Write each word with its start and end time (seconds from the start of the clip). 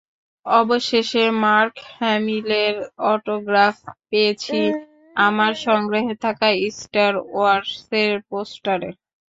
অবশেষে 0.45 1.23
মার্ক 1.43 1.75
হ্যামিলের 1.97 2.75
অটোগ্রাফ 3.11 3.75
পেয়েছি 4.09 4.59
আমার 5.17 5.51
সংগ্রহে 5.65 6.13
থাকা 6.23 6.47
স্টার 6.77 7.13
ওয়ার্সের 7.31 8.11
পোস্টারে। 8.29 8.89